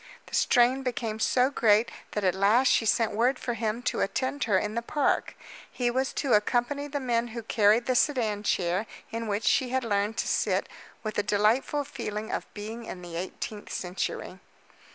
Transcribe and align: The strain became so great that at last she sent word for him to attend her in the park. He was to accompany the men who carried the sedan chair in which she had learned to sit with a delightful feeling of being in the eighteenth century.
The 0.25 0.33
strain 0.33 0.81
became 0.81 1.19
so 1.19 1.51
great 1.51 1.91
that 2.13 2.23
at 2.23 2.33
last 2.33 2.69
she 2.69 2.87
sent 2.87 3.11
word 3.11 3.37
for 3.37 3.53
him 3.53 3.83
to 3.83 3.99
attend 4.01 4.45
her 4.45 4.57
in 4.57 4.73
the 4.73 4.81
park. 4.81 5.35
He 5.71 5.91
was 5.91 6.11
to 6.13 6.33
accompany 6.33 6.87
the 6.87 6.99
men 6.99 7.27
who 7.37 7.43
carried 7.43 7.85
the 7.85 7.93
sedan 7.93 8.41
chair 8.41 8.87
in 9.11 9.27
which 9.27 9.43
she 9.43 9.69
had 9.69 9.83
learned 9.83 10.17
to 10.17 10.27
sit 10.27 10.67
with 11.03 11.19
a 11.19 11.21
delightful 11.21 11.83
feeling 11.83 12.31
of 12.31 12.51
being 12.55 12.85
in 12.85 13.03
the 13.03 13.15
eighteenth 13.15 13.71
century. 13.71 14.39